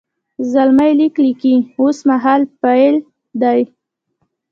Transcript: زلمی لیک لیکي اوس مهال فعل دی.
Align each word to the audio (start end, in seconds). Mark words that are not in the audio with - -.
زلمی 0.51 0.91
لیک 0.97 1.15
لیکي 1.23 1.53
اوس 1.79 1.97
مهال 2.09 2.41
فعل 2.59 2.95
دی. 3.41 3.61